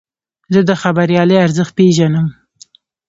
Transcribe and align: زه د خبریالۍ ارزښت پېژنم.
زه 0.53 0.61
د 0.69 0.71
خبریالۍ 0.81 1.37
ارزښت 1.45 1.73
پېژنم. 1.77 2.27